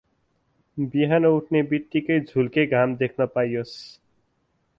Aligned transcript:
बिहान 0.77 1.25
उठ्ने 1.25 1.61
बित्तिकै 1.63 2.19
झुल्के 2.19 2.65
घाम 2.65 2.95
देख्न 2.95 3.25
पाईयोस्। 3.35 3.77